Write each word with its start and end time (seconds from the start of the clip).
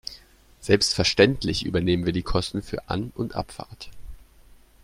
Selbstverständlich 0.61 1.63
übernehmen 1.63 2.07
wir 2.07 2.11
die 2.11 2.23
Kosten 2.23 2.63
für 2.63 2.89
An- 2.89 3.11
und 3.13 3.35
Abfahrt. 3.35 3.89